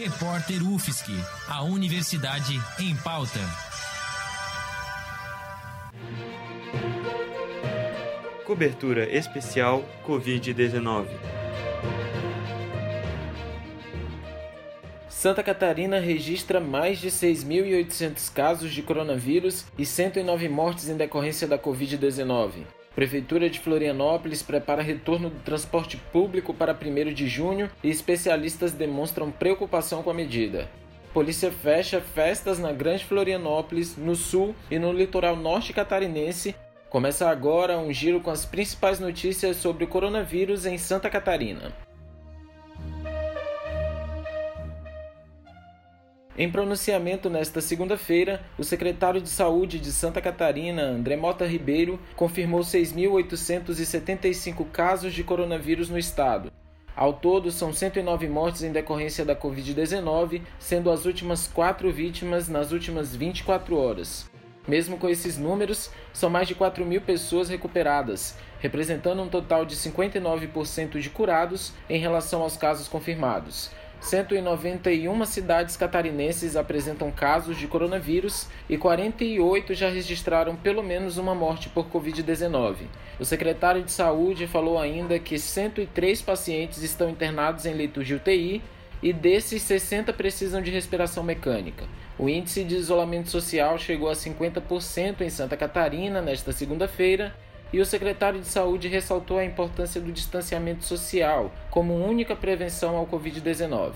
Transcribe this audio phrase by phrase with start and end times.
[0.00, 1.10] Repórter UFSC,
[1.48, 3.40] a Universidade em Pauta.
[8.46, 11.08] Cobertura especial Covid-19.
[15.08, 21.58] Santa Catarina registra mais de 6.800 casos de coronavírus e 109 mortes em decorrência da
[21.58, 22.77] Covid-19.
[22.98, 29.30] Prefeitura de Florianópolis prepara retorno do transporte público para 1 de junho e especialistas demonstram
[29.30, 30.68] preocupação com a medida.
[31.14, 36.56] Polícia fecha festas na Grande Florianópolis, no sul e no litoral norte catarinense.
[36.90, 41.72] Começa agora um giro com as principais notícias sobre o coronavírus em Santa Catarina.
[46.40, 52.60] Em pronunciamento nesta segunda-feira, o secretário de Saúde de Santa Catarina, André Mota Ribeiro, confirmou
[52.60, 56.52] 6.875 casos de coronavírus no estado.
[56.94, 62.70] Ao todo, são 109 mortes em decorrência da Covid-19, sendo as últimas quatro vítimas nas
[62.70, 64.30] últimas 24 horas.
[64.68, 69.74] Mesmo com esses números, são mais de 4 mil pessoas recuperadas, representando um total de
[69.74, 73.72] 59% de curados em relação aos casos confirmados.
[74.00, 81.68] 191 cidades catarinenses apresentam casos de coronavírus e 48 já registraram pelo menos uma morte
[81.68, 82.76] por Covid-19.
[83.18, 88.62] O secretário de Saúde falou ainda que 103 pacientes estão internados em leitos de UTI
[89.02, 91.84] e desses 60 precisam de respiração mecânica.
[92.18, 97.34] O índice de isolamento social chegou a 50% em Santa Catarina nesta segunda-feira
[97.72, 103.06] e o secretário de Saúde ressaltou a importância do distanciamento social como única prevenção ao
[103.06, 103.92] Covid-19.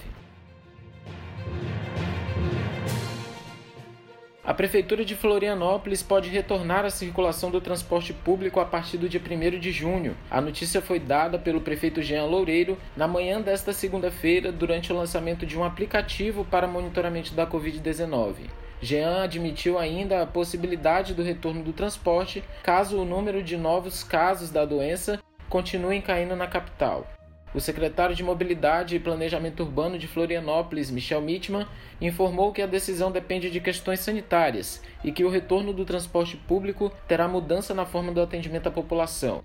[4.44, 9.20] A Prefeitura de Florianópolis pode retornar à circulação do transporte público a partir do dia
[9.20, 10.16] 1 de junho.
[10.28, 15.46] A notícia foi dada pelo prefeito Jean Loureiro na manhã desta segunda-feira, durante o lançamento
[15.46, 18.50] de um aplicativo para monitoramento da Covid-19.
[18.82, 24.50] Jean admitiu ainda a possibilidade do retorno do transporte caso o número de novos casos
[24.50, 27.06] da doença continuem caindo na capital.
[27.54, 31.66] O secretário de Mobilidade e Planejamento Urbano de Florianópolis, Michel Mitman,
[32.00, 36.90] informou que a decisão depende de questões sanitárias e que o retorno do transporte público
[37.06, 39.44] terá mudança na forma do atendimento à população.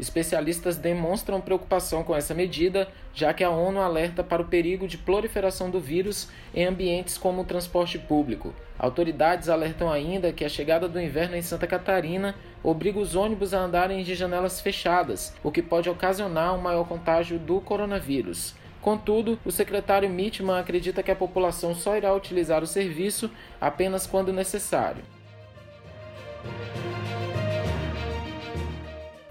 [0.00, 4.96] Especialistas demonstram preocupação com essa medida, já que a ONU alerta para o perigo de
[4.96, 8.54] proliferação do vírus em ambientes como o transporte público.
[8.78, 12.34] Autoridades alertam ainda que a chegada do inverno em Santa Catarina
[12.64, 17.38] obriga os ônibus a andarem de janelas fechadas, o que pode ocasionar um maior contágio
[17.38, 18.54] do coronavírus.
[18.80, 24.32] Contudo, o secretário Mitman acredita que a população só irá utilizar o serviço apenas quando
[24.32, 25.04] necessário.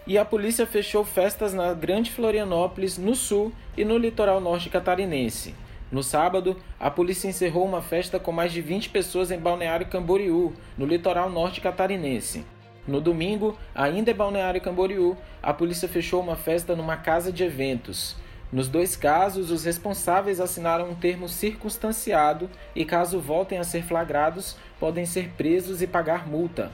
[0.09, 5.53] E a polícia fechou festas na Grande Florianópolis, no sul e no litoral norte catarinense.
[5.92, 10.52] No sábado, a polícia encerrou uma festa com mais de 20 pessoas em Balneário Camboriú,
[10.75, 12.44] no litoral norte catarinense.
[12.88, 18.16] No domingo, ainda em Balneário Camboriú, a polícia fechou uma festa numa casa de eventos.
[18.52, 24.58] Nos dois casos, os responsáveis assinaram um termo circunstanciado e, caso voltem a ser flagrados,
[24.80, 26.72] podem ser presos e pagar multa.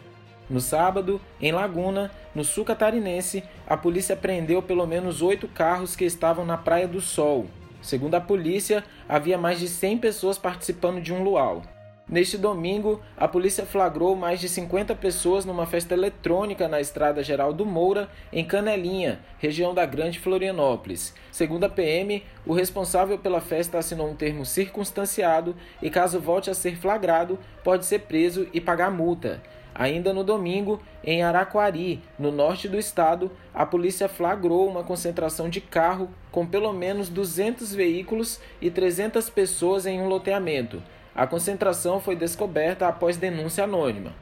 [0.50, 6.06] No sábado, em Laguna, no sul catarinense, a polícia prendeu pelo menos oito carros que
[6.06, 7.48] estavam na Praia do Sol.
[7.82, 11.64] Segundo a polícia, havia mais de 100 pessoas participando de um luau.
[12.08, 17.52] Neste domingo, a polícia flagrou mais de 50 pessoas numa festa eletrônica na Estrada Geral
[17.52, 21.16] do Moura, em Canelinha, região da Grande Florianópolis.
[21.32, 26.54] Segundo a PM, o responsável pela festa assinou um termo circunstanciado e, caso volte a
[26.54, 29.42] ser flagrado, pode ser preso e pagar multa.
[29.78, 35.60] Ainda no domingo, em Araquari, no norte do estado, a polícia flagrou uma concentração de
[35.60, 40.82] carro com pelo menos 200 veículos e 300 pessoas em um loteamento.
[41.14, 44.14] A concentração foi descoberta após denúncia anônima.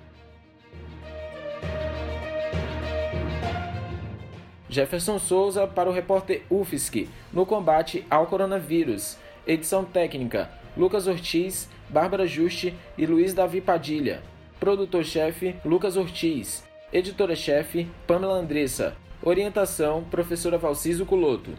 [4.67, 9.19] Jefferson Souza para o repórter UFSC no combate ao coronavírus.
[9.45, 14.32] Edição técnica: Lucas Ortiz, Bárbara Juste e Luiz Davi Padilha.
[14.63, 16.63] Produtor-chefe Lucas Ortiz.
[16.93, 18.95] Editora-chefe Pamela Andressa.
[19.21, 21.51] Orientação Professora Valciso Culoto.